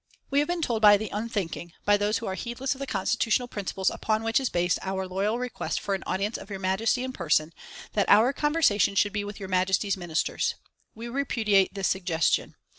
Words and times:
"We 0.31 0.39
have 0.39 0.47
been 0.47 0.63
told 0.63 0.81
by 0.81 0.97
the 0.97 1.11
unthinking 1.11 1.73
by 1.85 1.95
those 1.95 2.17
who 2.17 2.25
are 2.25 2.33
heedless 2.33 2.73
of 2.73 2.79
the 2.79 2.87
constitutional 2.87 3.47
principles 3.47 3.91
upon 3.91 4.23
which 4.23 4.39
is 4.39 4.49
based 4.49 4.79
our 4.81 5.07
loyal 5.07 5.37
request 5.37 5.79
for 5.79 5.93
an 5.93 6.01
audience 6.07 6.39
of 6.39 6.49
Your 6.49 6.57
Majesty 6.57 7.03
in 7.03 7.13
person 7.13 7.53
that 7.93 8.09
our 8.09 8.33
conversation 8.33 8.95
should 8.95 9.13
be 9.13 9.23
with 9.23 9.39
Your 9.39 9.47
Majesty's 9.49 9.97
Ministers. 9.97 10.55
"We 10.95 11.07
repudiate 11.07 11.75
this 11.75 11.87
suggestion. 11.87 12.55